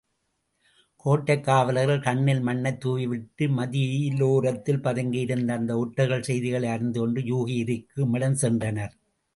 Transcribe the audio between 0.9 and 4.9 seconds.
கோட்டைக் காவலர்கள் கண்ணில் மண்ணைத் தூவிவிட்டு மதிலோரத்தில்